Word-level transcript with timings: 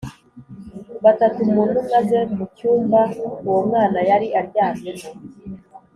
batatu 1.03 1.39
mu 1.51 1.61
ntumwa 1.69 1.97
ze 2.09 2.19
mu 2.35 2.45
cyumba 2.55 3.01
uwo 3.45 3.59
mwana 3.67 3.99
yari 4.09 4.27
aryamyemo 4.39 5.07